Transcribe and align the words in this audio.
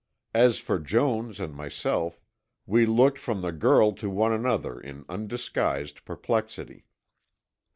As 0.33 0.57
for 0.57 0.79
Jones 0.79 1.39
and 1.39 1.53
myself, 1.53 2.19
we 2.65 2.87
looked 2.87 3.19
from 3.19 3.43
the 3.43 3.51
girl 3.51 3.91
to 3.91 4.09
one 4.09 4.33
another 4.33 4.79
in 4.79 5.05
undisguised 5.07 6.03
perplexity. 6.05 6.87